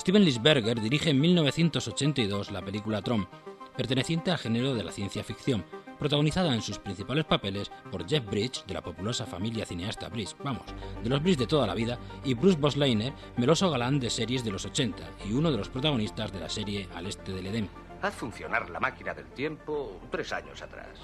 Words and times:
Steven 0.00 0.24
Lisberger 0.24 0.80
dirige 0.80 1.10
en 1.10 1.20
1982 1.20 2.52
la 2.52 2.62
película 2.62 3.02
Tron, 3.02 3.28
perteneciente 3.76 4.30
al 4.30 4.38
género 4.38 4.74
de 4.74 4.82
la 4.82 4.92
ciencia 4.92 5.22
ficción, 5.22 5.62
protagonizada 5.98 6.54
en 6.54 6.62
sus 6.62 6.78
principales 6.78 7.26
papeles 7.26 7.70
por 7.92 8.08
Jeff 8.08 8.24
Bridges, 8.24 8.64
de 8.66 8.72
la 8.72 8.80
populosa 8.80 9.26
familia 9.26 9.66
cineasta 9.66 10.08
Bridge, 10.08 10.34
vamos, 10.42 10.64
de 11.02 11.10
los 11.10 11.22
Bridge 11.22 11.36
de 11.36 11.46
toda 11.46 11.66
la 11.66 11.74
vida, 11.74 11.98
y 12.24 12.32
Bruce 12.32 12.56
Bosleyner, 12.58 13.12
meloso 13.36 13.70
galán 13.70 14.00
de 14.00 14.08
series 14.08 14.42
de 14.42 14.50
los 14.50 14.64
80 14.64 15.06
y 15.26 15.34
uno 15.34 15.52
de 15.52 15.58
los 15.58 15.68
protagonistas 15.68 16.32
de 16.32 16.40
la 16.40 16.48
serie 16.48 16.88
Al 16.94 17.06
Este 17.06 17.34
del 17.34 17.48
Edén. 17.48 17.68
Haz 18.00 18.14
funcionar 18.14 18.70
la 18.70 18.80
máquina 18.80 19.12
del 19.12 19.26
tiempo 19.26 20.00
tres 20.10 20.32
años 20.32 20.62
atrás. 20.62 20.98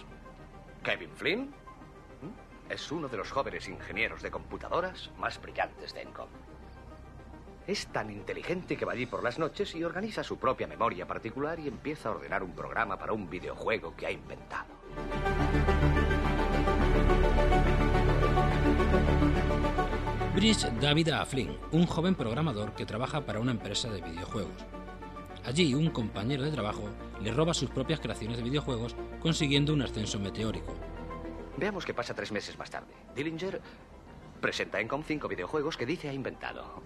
Kevin 0.83 1.10
Flynn 1.15 1.55
es 2.70 2.91
uno 2.91 3.09
de 3.09 3.19
los 3.19 3.30
jóvenes 3.30 3.69
ingenieros 3.69 4.23
de 4.23 4.30
computadoras 4.30 5.10
más 5.19 5.38
brillantes 5.38 5.92
de 5.92 6.01
Encom. 6.01 6.30
Es 7.66 7.88
tan 7.88 8.11
inteligente 8.12 8.77
que 8.77 8.84
va 8.84 8.93
allí 8.93 9.06
por 9.06 9.25
las 9.25 9.41
noches 9.41 9.74
y 9.74 9.83
organiza 9.83 10.23
su 10.23 10.38
propia 10.38 10.69
memoria 10.69 11.05
particular 11.05 11.59
y 11.59 11.66
empieza 11.66 12.09
a 12.09 12.12
ordenar 12.12 12.45
un 12.45 12.52
programa 12.52 12.97
para 12.97 13.12
un 13.12 13.29
videojuego 13.29 13.97
que 13.97 14.07
ha 14.07 14.11
inventado. 14.12 14.66
Bridge 20.37 20.71
da 20.80 20.95
vida 20.95 21.21
a 21.21 21.27
Flynn, 21.27 21.59
un 21.73 21.87
joven 21.87 22.15
programador 22.15 22.73
que 22.74 22.87
trabaja 22.87 23.27
para 23.27 23.41
una 23.41 23.51
empresa 23.51 23.91
de 23.91 24.01
videojuegos. 24.01 24.65
Allí, 25.45 25.74
un 25.74 25.91
compañero 25.91 26.45
de 26.45 26.52
trabajo 26.52 26.88
le 27.21 27.33
roba 27.33 27.52
sus 27.52 27.71
propias 27.71 27.98
creaciones 27.98 28.37
de 28.37 28.45
videojuegos, 28.45 28.95
consiguiendo 29.19 29.73
un 29.73 29.83
ascenso 29.83 30.21
meteórico. 30.21 30.73
Veamos 31.57 31.85
qué 31.85 31.95
pasa 31.95 32.15
tres 32.15 32.30
meses 32.30 32.57
más 32.59 32.71
tarde. 32.71 32.93
Dillinger 33.15 33.60
presenta 34.41 34.79
en 34.79 34.87
Com 34.87 35.02
cinco 35.02 35.27
videojuegos 35.27 35.77
que 35.77 35.87
dice 35.87 36.09
ha 36.09 36.12
inventado. 36.12 36.83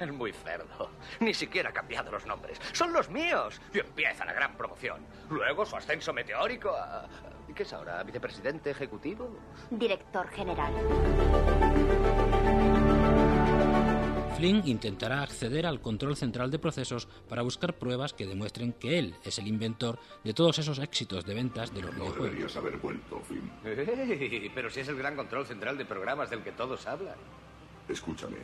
Es 0.00 0.12
muy 0.12 0.32
cerdo. 0.32 0.90
Ni 1.20 1.34
siquiera 1.34 1.70
ha 1.70 1.72
cambiado 1.72 2.10
los 2.10 2.26
nombres. 2.26 2.60
Son 2.72 2.92
los 2.92 3.08
míos. 3.10 3.60
Y 3.72 3.78
empieza 3.80 4.24
la 4.24 4.32
gran 4.32 4.56
promoción. 4.56 5.04
Luego 5.30 5.64
su 5.66 5.76
ascenso 5.76 6.12
meteórico 6.12 6.70
a... 6.70 7.08
¿Qué 7.54 7.62
es 7.62 7.72
ahora? 7.72 8.02
¿Vicepresidente 8.02 8.70
ejecutivo? 8.70 9.38
Director 9.70 10.28
general. 10.28 10.72
Flynn 14.36 14.62
intentará 14.66 15.22
acceder 15.22 15.64
al 15.64 15.80
control 15.80 16.14
central 16.14 16.50
de 16.50 16.58
procesos 16.58 17.06
para 17.28 17.40
buscar 17.40 17.72
pruebas 17.78 18.12
que 18.12 18.26
demuestren 18.26 18.74
que 18.74 18.98
él 18.98 19.14
es 19.24 19.38
el 19.38 19.46
inventor 19.46 19.98
de 20.24 20.34
todos 20.34 20.58
esos 20.58 20.78
éxitos 20.78 21.24
de 21.24 21.32
ventas 21.34 21.72
de 21.72 21.80
los 21.80 21.92
No 21.92 22.00
videojuegos. 22.00 22.24
deberías 22.26 22.56
haber 22.56 22.76
vuelto, 22.76 23.18
Flynn. 23.20 23.50
Pero 24.54 24.68
si 24.70 24.80
es 24.80 24.88
el 24.88 24.96
gran 24.98 25.16
control 25.16 25.46
central 25.46 25.78
de 25.78 25.86
programas 25.86 26.28
del 26.28 26.42
que 26.42 26.52
todos 26.52 26.86
hablan. 26.86 27.16
Escúchame. 27.88 28.36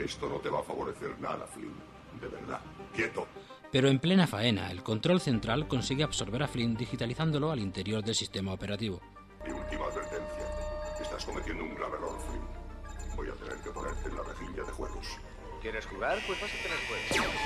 Esto 0.00 0.28
no 0.30 0.36
te 0.36 0.48
va 0.48 0.60
a 0.60 0.62
favorecer 0.62 1.20
nada, 1.20 1.46
Flynn. 1.46 1.74
De 2.20 2.28
verdad. 2.28 2.60
Quieto. 2.94 3.26
Pero 3.70 3.88
en 3.88 3.98
plena 3.98 4.26
faena, 4.26 4.70
el 4.70 4.82
control 4.82 5.20
central 5.20 5.68
consigue 5.68 6.02
absorber 6.02 6.42
a 6.42 6.48
Flynn 6.48 6.74
digitalizándolo 6.74 7.50
al 7.50 7.60
interior 7.60 8.02
del 8.02 8.14
sistema 8.14 8.52
operativo. 8.52 9.00
Mi 9.46 9.52
última 9.52 9.84
advertencia. 9.84 10.46
Estás 11.00 11.24
cometiendo 11.24 11.64
un 11.64 11.74
grave 11.74 11.96
error, 11.98 12.18
Flynn. 12.18 13.16
Voy 13.16 13.28
a 13.28 13.34
tener 13.34 13.62
que 13.62 13.70
ponerte 13.70 14.08
en 14.08 14.16
la 14.16 14.22
rejilla 14.22 14.64
de 14.64 14.72
juegos. 14.72 15.06
¿Quieres 15.60 15.86
jugar? 15.86 16.18
Pues 16.26 16.40
vas 16.40 16.50
a 16.50 16.62
tener 16.62 16.78
juegos. 16.88 17.36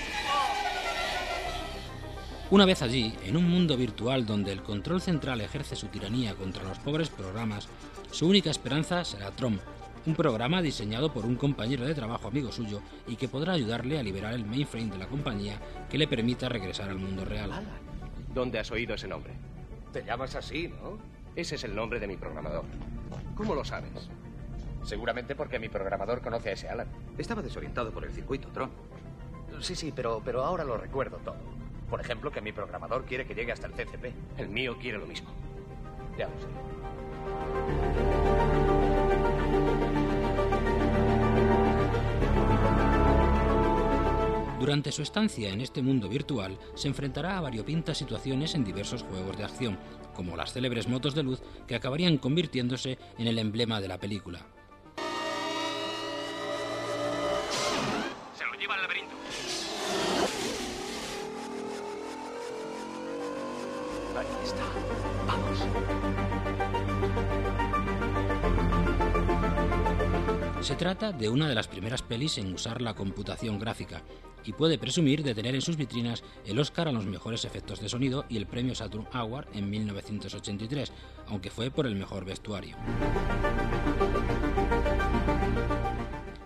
Una 2.51 2.67
vez 2.67 2.83
allí, 2.83 3.17
en 3.25 3.37
un 3.37 3.49
mundo 3.49 3.77
virtual 3.77 4.27
donde 4.27 4.53
el 4.53 4.63
control 4.63 5.01
central 5.01 5.41
ejerce 5.41 5.75
su 5.75 5.89
tiranía 5.89 6.35
contra 6.35 6.63
los 6.63 6.79
pobres 6.79 7.09
programas, 7.09 7.69
su 8.13 8.29
única 8.29 8.51
esperanza 8.51 9.05
será 9.05 9.33
Tron, 9.33 9.61
un 10.07 10.15
programa 10.15 10.61
diseñado 10.61 11.13
por 11.13 11.25
un 11.25 11.37
compañero 11.37 11.85
de 11.85 11.95
trabajo 11.95 12.29
amigo 12.29 12.53
suyo 12.53 12.81
y 13.07 13.17
que 13.17 13.29
podrá 13.29 13.55
ayudarle 13.55 13.99
a 13.99 14.03
liberar 14.03 14.35
el 14.35 14.45
mainframe 14.45 14.91
de 14.91 14.99
la 14.99 15.07
compañía 15.07 15.59
que 15.91 15.99
le 15.99 16.07
permita 16.07 16.49
regresar 16.49 16.91
al 16.91 16.99
mundo 16.99 17.25
real. 17.25 17.51
¿Dónde 18.35 18.59
has 18.59 18.71
oído 18.71 18.95
ese 18.95 19.09
nombre? 19.09 19.33
Te 19.93 20.05
llamas 20.05 20.35
así, 20.35 20.69
¿no? 20.69 20.99
Ese 21.37 21.55
es 21.55 21.65
el 21.65 21.75
nombre 21.75 22.01
de 22.01 22.07
mi 22.07 22.17
programador. 22.17 22.65
¿Cómo 23.35 23.55
lo 23.55 23.65
sabes? 23.65 23.91
Seguramente 24.85 25.35
porque 25.35 25.59
mi 25.59 25.69
programador 25.69 26.21
conoce 26.21 26.51
a 26.51 26.53
ese 26.53 26.69
Alan. 26.69 26.89
Estaba 27.17 27.43
desorientado 27.43 27.91
por 27.91 28.05
el 28.05 28.13
circuito 28.13 28.49
Tron. 28.49 28.71
Sí, 29.61 29.75
sí, 29.75 29.93
pero, 29.95 30.21
pero 30.25 30.45
ahora 30.45 30.65
lo 30.65 30.77
recuerdo 30.77 31.17
todo. 31.19 31.37
Por 31.89 32.01
ejemplo, 32.01 32.31
que 32.31 32.41
mi 32.41 32.53
programador 32.53 33.05
quiere 33.05 33.25
que 33.25 33.35
llegue 33.35 33.53
hasta 33.53 33.67
el 33.67 33.73
CCP. 33.73 34.13
El 34.37 34.49
mío 34.49 34.77
quiere 34.81 34.99
lo 34.99 35.07
mismo. 35.07 35.31
Ya 36.19 36.29
lo 36.29 36.35
sé. 36.41 36.47
Durante 44.65 44.93
su 44.93 45.03
estancia 45.03 45.51
en 45.51 45.61
este 45.61 45.83
mundo 45.83 46.09
virtual, 46.09 46.59
se 46.75 46.89
enfrentará 46.89 47.37
a 47.37 47.41
variopintas 47.43 47.99
situaciones 47.99 48.55
en 48.55 48.65
diversos 48.65 49.03
juegos 49.03 49.37
de 49.37 49.45
acción, 49.45 49.79
como 50.15 50.37
las 50.37 50.55
célebres 50.55 50.89
motos 50.89 51.15
de 51.15 51.23
luz 51.23 51.43
que 51.69 51.75
acabarían 51.75 52.17
convirtiéndose 52.17 52.99
en 53.19 53.27
el 53.27 53.39
emblema 53.39 53.81
de 53.83 53.89
la 53.89 53.99
película. 53.99 54.47
Se 58.35 58.45
lo 58.47 58.55
lleva 58.55 58.75
al 58.75 58.83
laberinto. 58.83 59.15
Ahí 64.17 64.27
está. 64.43 64.65
Vamos. 65.27 66.84
Se 70.65 70.77
trata 70.77 71.13
de 71.13 71.29
una 71.29 71.47
de 71.47 71.55
las 71.55 71.69
primeras 71.69 72.01
pelis 72.01 72.39
en 72.39 72.55
usar 72.55 72.81
la 72.81 72.95
computación 72.95 73.59
gráfica 73.59 74.03
y 74.47 74.55
puede 74.55 74.79
presumir 74.79 75.23
de 75.23 75.35
tener 75.35 75.55
en 75.55 75.61
sus 75.61 75.77
vitrinas 75.77 76.25
el 76.47 76.59
Oscar 76.59 76.89
a 76.89 76.93
los 76.93 77.05
mejores 77.05 77.45
efectos 77.45 77.81
de 77.81 77.91
sonido 77.91 78.25
y 78.31 78.39
el 78.39 78.47
premio 78.47 78.75
Saturn 78.75 79.07
Award 79.13 79.49
en 79.53 79.69
1983, 79.69 80.91
aunque 81.27 81.51
fue 81.51 81.71
por 81.71 81.87
el 81.87 81.97
mejor 81.97 82.25
vestuario. 82.25 82.79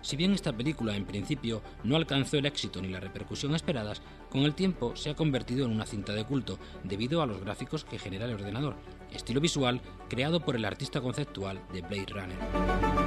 Si 0.01 0.17
bien 0.17 0.33
esta 0.33 0.53
película 0.53 0.97
en 0.97 1.05
principio 1.05 1.63
no 1.85 1.95
alcanzó 1.95 2.39
el 2.39 2.47
éxito 2.47 2.83
ni 2.83 2.89
la 2.89 2.99
repercusión 2.99 3.55
esperadas, 3.55 4.03
con 4.31 4.41
el 4.41 4.55
tiempo 4.57 4.97
se 4.97 5.11
ha 5.11 5.15
convertido 5.15 5.65
en 5.65 5.71
una 5.71 5.87
cinta 5.87 6.13
de 6.13 6.25
culto 6.25 6.59
debido 6.83 7.23
a 7.23 7.27
los 7.27 7.41
gráficos 7.41 7.85
que 7.85 8.01
genera 8.01 8.25
el 8.25 8.35
ordenador, 8.35 8.75
estilo 9.13 9.41
visual 9.41 9.81
creado 10.09 10.41
por 10.41 10.57
el 10.57 10.65
artista 10.65 11.01
conceptual 11.01 11.63
de 11.73 11.83
Blade 11.83 12.07
Runner. 12.09 12.98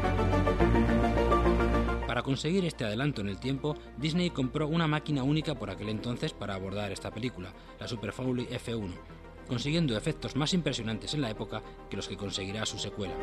Para 2.11 2.23
conseguir 2.23 2.65
este 2.65 2.83
adelanto 2.83 3.21
en 3.21 3.29
el 3.29 3.39
tiempo, 3.39 3.73
Disney 3.95 4.31
compró 4.31 4.67
una 4.67 4.85
máquina 4.85 5.23
única 5.23 5.55
por 5.55 5.69
aquel 5.69 5.87
entonces 5.87 6.33
para 6.33 6.55
abordar 6.55 6.91
esta 6.91 7.09
película, 7.09 7.53
la 7.79 7.87
Super 7.87 8.11
Foley 8.11 8.47
F1, 8.47 8.91
consiguiendo 9.47 9.95
efectos 9.95 10.35
más 10.35 10.53
impresionantes 10.53 11.13
en 11.13 11.21
la 11.21 11.29
época 11.29 11.63
que 11.89 11.95
los 11.95 12.09
que 12.09 12.17
conseguirá 12.17 12.65
su 12.65 12.77
secuela. 12.79 13.13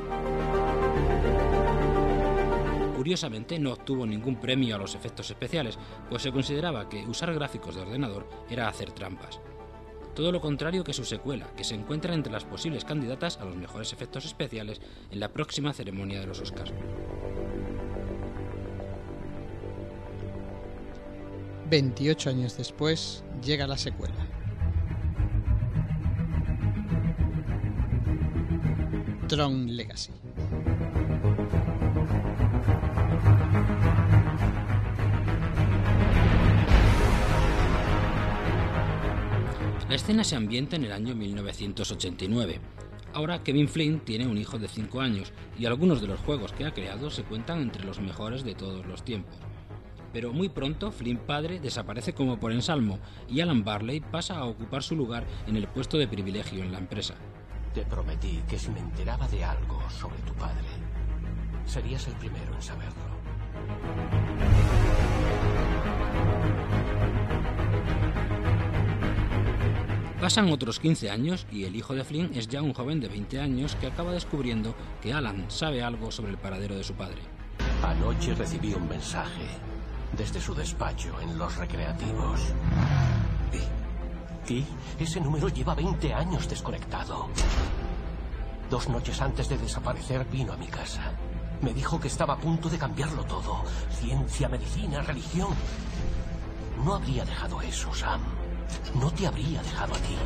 Curiosamente 2.96 3.58
no 3.58 3.74
obtuvo 3.74 4.06
ningún 4.06 4.36
premio 4.36 4.76
a 4.76 4.78
los 4.78 4.94
efectos 4.94 5.28
especiales, 5.28 5.78
pues 6.08 6.22
se 6.22 6.32
consideraba 6.32 6.88
que 6.88 7.04
usar 7.04 7.34
gráficos 7.34 7.74
de 7.74 7.82
ordenador 7.82 8.26
era 8.48 8.68
hacer 8.68 8.92
trampas. 8.92 9.38
Todo 10.14 10.32
lo 10.32 10.40
contrario 10.40 10.82
que 10.82 10.94
su 10.94 11.04
secuela, 11.04 11.54
que 11.54 11.62
se 11.62 11.74
encuentra 11.74 12.14
entre 12.14 12.32
las 12.32 12.46
posibles 12.46 12.86
candidatas 12.86 13.36
a 13.36 13.44
los 13.44 13.54
mejores 13.54 13.92
efectos 13.92 14.24
especiales 14.24 14.80
en 15.10 15.20
la 15.20 15.28
próxima 15.28 15.74
ceremonia 15.74 16.20
de 16.20 16.26
los 16.26 16.40
Oscars. 16.40 16.72
28 21.70 22.30
años 22.30 22.56
después 22.56 23.22
llega 23.44 23.66
la 23.66 23.76
secuela. 23.76 24.14
Tron 29.28 29.76
Legacy. 29.76 30.12
La 39.88 39.94
escena 39.94 40.24
se 40.24 40.36
ambienta 40.36 40.76
en 40.76 40.84
el 40.84 40.92
año 40.92 41.14
1989. 41.14 42.60
Ahora 43.12 43.42
Kevin 43.42 43.68
Flynn 43.68 44.00
tiene 44.00 44.26
un 44.26 44.38
hijo 44.38 44.58
de 44.58 44.68
5 44.68 45.00
años 45.02 45.32
y 45.58 45.66
algunos 45.66 46.00
de 46.00 46.06
los 46.06 46.20
juegos 46.20 46.52
que 46.52 46.64
ha 46.64 46.72
creado 46.72 47.10
se 47.10 47.24
cuentan 47.24 47.60
entre 47.60 47.84
los 47.84 48.00
mejores 48.00 48.44
de 48.44 48.54
todos 48.54 48.86
los 48.86 49.02
tiempos. 49.02 49.36
Pero 50.12 50.32
muy 50.32 50.48
pronto 50.48 50.90
Flynn 50.90 51.18
padre 51.18 51.60
desaparece 51.60 52.14
como 52.14 52.38
por 52.38 52.52
ensalmo 52.52 52.98
y 53.28 53.40
Alan 53.40 53.64
Barley 53.64 54.00
pasa 54.00 54.38
a 54.38 54.44
ocupar 54.44 54.82
su 54.82 54.96
lugar 54.96 55.26
en 55.46 55.56
el 55.56 55.68
puesto 55.68 55.98
de 55.98 56.08
privilegio 56.08 56.62
en 56.62 56.72
la 56.72 56.78
empresa. 56.78 57.14
Te 57.74 57.82
prometí 57.84 58.42
que 58.48 58.58
si 58.58 58.70
me 58.70 58.80
enteraba 58.80 59.28
de 59.28 59.44
algo 59.44 59.78
sobre 59.90 60.18
tu 60.22 60.32
padre, 60.34 60.66
serías 61.66 62.06
el 62.08 62.14
primero 62.14 62.54
en 62.54 62.62
saberlo. 62.62 63.08
Pasan 70.20 70.50
otros 70.50 70.80
15 70.80 71.10
años 71.10 71.46
y 71.52 71.64
el 71.64 71.76
hijo 71.76 71.94
de 71.94 72.02
Flynn 72.02 72.32
es 72.34 72.48
ya 72.48 72.60
un 72.60 72.74
joven 72.74 72.98
de 72.98 73.08
20 73.08 73.40
años 73.40 73.76
que 73.76 73.86
acaba 73.86 74.12
descubriendo 74.12 74.74
que 75.00 75.12
Alan 75.12 75.44
sabe 75.48 75.82
algo 75.82 76.10
sobre 76.10 76.32
el 76.32 76.38
paradero 76.38 76.74
de 76.74 76.82
su 76.82 76.94
padre. 76.94 77.20
Anoche 77.84 78.34
recibí 78.34 78.74
un 78.74 78.88
mensaje 78.88 79.46
desde 80.12 80.40
su 80.40 80.54
despacho 80.54 81.20
en 81.20 81.38
los 81.38 81.56
recreativos. 81.56 82.40
¿Y? 84.48 84.64
Ese 84.98 85.20
número 85.20 85.48
lleva 85.48 85.74
20 85.74 86.14
años 86.14 86.48
desconectado. 86.48 87.28
Dos 88.70 88.88
noches 88.88 89.20
antes 89.20 89.48
de 89.48 89.58
desaparecer 89.58 90.24
vino 90.26 90.52
a 90.52 90.56
mi 90.56 90.66
casa. 90.66 91.12
Me 91.60 91.74
dijo 91.74 91.98
que 91.98 92.08
estaba 92.08 92.34
a 92.34 92.38
punto 92.38 92.68
de 92.68 92.78
cambiarlo 92.78 93.24
todo. 93.24 93.64
Ciencia, 93.90 94.48
medicina, 94.48 95.02
religión. 95.02 95.54
No 96.84 96.94
habría 96.94 97.24
dejado 97.24 97.60
eso, 97.62 97.92
Sam. 97.92 98.20
No 98.94 99.10
te 99.10 99.26
habría 99.26 99.62
dejado 99.62 99.94
a 99.94 99.98
ti. 99.98 100.16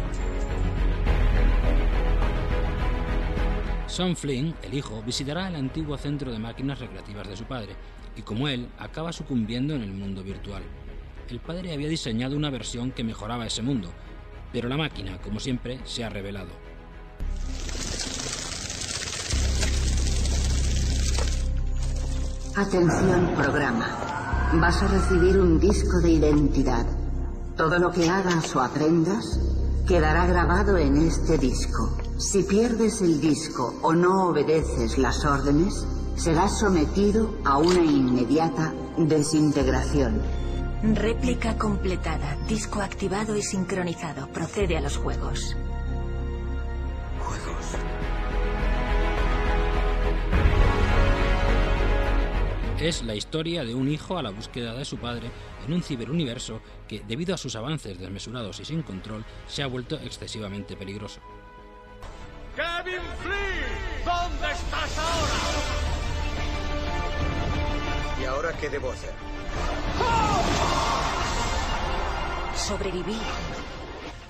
Sam 3.92 4.16
Flynn, 4.16 4.54
el 4.62 4.72
hijo, 4.72 5.02
visitará 5.02 5.48
el 5.48 5.54
antiguo 5.54 5.98
centro 5.98 6.32
de 6.32 6.38
máquinas 6.38 6.78
recreativas 6.78 7.28
de 7.28 7.36
su 7.36 7.44
padre 7.44 7.76
y 8.16 8.22
como 8.22 8.48
él, 8.48 8.66
acaba 8.78 9.12
sucumbiendo 9.12 9.74
en 9.74 9.82
el 9.82 9.92
mundo 9.92 10.22
virtual. 10.22 10.62
El 11.28 11.40
padre 11.40 11.74
había 11.74 11.90
diseñado 11.90 12.34
una 12.34 12.48
versión 12.48 12.92
que 12.92 13.04
mejoraba 13.04 13.44
ese 13.44 13.60
mundo, 13.60 13.90
pero 14.50 14.70
la 14.70 14.78
máquina, 14.78 15.20
como 15.20 15.38
siempre, 15.38 15.78
se 15.84 16.04
ha 16.04 16.08
revelado. 16.08 16.48
Atención 22.56 23.34
programa. 23.36 24.50
Vas 24.54 24.82
a 24.82 24.88
recibir 24.88 25.38
un 25.38 25.60
disco 25.60 26.00
de 26.00 26.12
identidad. 26.12 26.86
Todo 27.58 27.78
lo 27.78 27.90
que 27.90 28.08
hagas 28.08 28.56
o 28.56 28.62
aprendas 28.62 29.61
quedará 29.86 30.26
grabado 30.26 30.76
en 30.78 30.96
este 30.96 31.38
disco. 31.38 31.96
Si 32.18 32.42
pierdes 32.42 33.02
el 33.02 33.20
disco 33.20 33.74
o 33.82 33.94
no 33.94 34.28
obedeces 34.28 34.98
las 34.98 35.24
órdenes, 35.24 35.86
serás 36.14 36.58
sometido 36.58 37.34
a 37.44 37.58
una 37.58 37.82
inmediata 37.82 38.72
desintegración. 38.96 40.20
Réplica 40.82 41.56
completada. 41.56 42.36
Disco 42.48 42.80
activado 42.80 43.36
y 43.36 43.42
sincronizado. 43.42 44.28
Procede 44.28 44.76
a 44.76 44.80
los 44.80 44.96
juegos. 44.96 45.56
Es 52.82 53.04
la 53.04 53.14
historia 53.14 53.64
de 53.64 53.76
un 53.76 53.88
hijo 53.88 54.18
a 54.18 54.24
la 54.24 54.30
búsqueda 54.30 54.74
de 54.74 54.84
su 54.84 54.98
padre 54.98 55.30
en 55.64 55.72
un 55.72 55.84
ciberuniverso 55.84 56.60
que, 56.88 57.00
debido 57.06 57.32
a 57.32 57.38
sus 57.38 57.54
avances 57.54 57.96
desmesurados 57.96 58.58
y 58.58 58.64
sin 58.64 58.82
control, 58.82 59.24
se 59.46 59.62
ha 59.62 59.68
vuelto 59.68 60.00
excesivamente 60.00 60.74
peligroso. 60.74 61.20
¡Kevin 62.56 63.00
Flynn! 63.22 64.04
¿Dónde 64.04 64.52
estás 64.52 64.98
ahora? 64.98 65.32
¿Y 68.20 68.24
ahora 68.24 68.52
qué 68.58 68.68
debo 68.68 68.90
hacer? 68.90 69.14
Sobrevivir. 72.56 73.14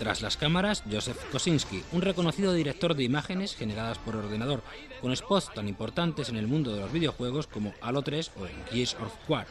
Tras 0.03 0.21
las 0.21 0.37
cámaras, 0.37 0.83
Joseph 0.91 1.31
Kosinski, 1.31 1.85
un 1.93 2.03
reconocido 2.03 2.53
director 2.53 2.97
de 2.97 3.05
imágenes 3.05 3.55
generadas 3.55 3.99
por 3.99 4.17
ordenador, 4.17 4.61
con 5.01 5.15
spots 5.15 5.55
tan 5.55 5.69
importantes 5.69 6.29
en 6.29 6.37
el 6.37 6.49
mundo 6.49 6.75
de 6.75 6.81
los 6.81 6.91
videojuegos 6.91 7.47
como 7.47 7.73
Halo 7.81 8.03
3 8.03 8.33
o 8.41 8.47
en 8.47 8.65
Gears 8.73 8.95
of 8.95 9.15
War. 9.31 9.47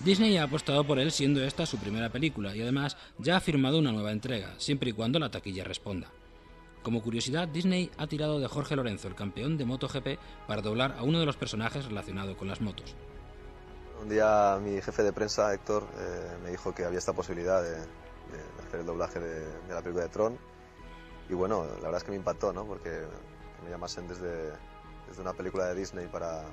Disney 0.00 0.38
ha 0.38 0.44
apostado 0.44 0.84
por 0.84 0.98
él 0.98 1.12
siendo 1.12 1.44
esta 1.44 1.66
su 1.66 1.76
primera 1.76 2.08
película 2.08 2.56
y 2.56 2.62
además 2.62 2.96
ya 3.18 3.36
ha 3.36 3.40
firmado 3.40 3.78
una 3.78 3.92
nueva 3.92 4.12
entrega, 4.12 4.54
siempre 4.56 4.88
y 4.88 4.92
cuando 4.94 5.18
la 5.18 5.30
taquilla 5.30 5.64
responda. 5.64 6.08
Como 6.82 7.02
curiosidad, 7.02 7.46
Disney 7.46 7.90
ha 7.98 8.06
tirado 8.06 8.40
de 8.40 8.48
Jorge 8.48 8.76
Lorenzo, 8.76 9.08
el 9.08 9.14
campeón 9.14 9.58
de 9.58 9.66
MotoGP, 9.66 10.18
para 10.48 10.62
doblar 10.62 10.92
a 10.98 11.02
uno 11.02 11.20
de 11.20 11.26
los 11.26 11.36
personajes 11.36 11.84
relacionado 11.84 12.38
con 12.38 12.48
las 12.48 12.62
motos. 12.62 12.96
Un 14.00 14.08
día 14.08 14.58
mi 14.64 14.80
jefe 14.80 15.02
de 15.02 15.12
prensa, 15.12 15.52
Héctor, 15.52 15.86
eh, 15.98 16.38
me 16.42 16.52
dijo 16.52 16.74
que 16.74 16.86
había 16.86 16.98
esta 16.98 17.12
posibilidad 17.12 17.62
de, 17.62 17.76
hacer 18.66 18.80
el 18.80 18.86
doblaje 18.86 19.20
de, 19.20 19.40
de, 19.40 19.74
la 19.74 19.80
película 19.80 20.04
de 20.04 20.10
Tron. 20.10 20.38
Y 21.28 21.34
bueno, 21.34 21.64
la 21.64 21.74
verdad 21.74 21.96
es 21.96 22.04
que 22.04 22.10
me 22.10 22.16
impactó, 22.16 22.52
¿no? 22.52 22.64
Porque 22.64 22.90
que 22.90 23.62
me 23.64 23.70
llamasen 23.70 24.06
desde, 24.08 24.52
desde 25.08 25.22
una 25.22 25.32
película 25.32 25.66
de 25.66 25.74
Disney 25.74 26.06
para, 26.06 26.44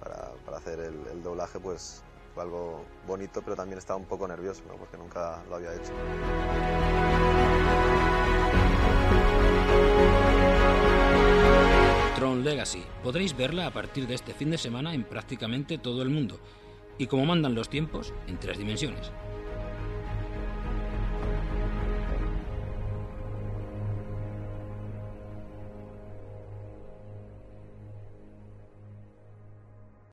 para, 0.00 0.32
para 0.44 0.56
hacer 0.58 0.80
el, 0.80 1.06
el, 1.10 1.22
doblaje, 1.22 1.60
pues 1.60 2.02
fue 2.34 2.42
algo 2.42 2.84
bonito, 3.06 3.42
pero 3.42 3.56
también 3.56 3.78
estaba 3.78 3.98
un 3.98 4.06
poco 4.06 4.26
nervioso, 4.26 4.62
¿no? 4.68 4.74
Porque 4.74 4.96
nunca 4.96 5.42
lo 5.48 5.56
había 5.56 5.74
hecho. 5.74 5.92
Tron 12.16 12.42
Legacy. 12.42 12.84
Podréis 13.02 13.36
verla 13.36 13.66
a 13.66 13.72
partir 13.72 14.06
de 14.06 14.14
este 14.14 14.34
fin 14.34 14.50
de 14.50 14.58
semana 14.58 14.94
en 14.94 15.04
prácticamente 15.04 15.78
todo 15.78 16.02
el 16.02 16.10
mundo. 16.10 16.40
Y 16.98 17.06
como 17.06 17.24
mandan 17.24 17.54
los 17.54 17.68
tiempos, 17.68 18.12
en 18.26 18.38
tres 18.38 18.58
dimensiones. 18.58 19.12